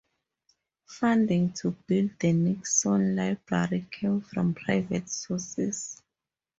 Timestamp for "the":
2.19-2.33